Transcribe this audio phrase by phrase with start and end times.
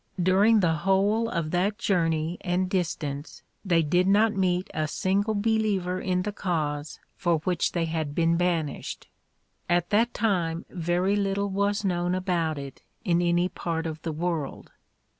[0.19, 5.99] During the whole of that .journey and distance they did not meet a single believer
[6.01, 9.09] in the cause for which they had been banished.
[9.69, 14.71] At that time very little was known about it in any part of the world.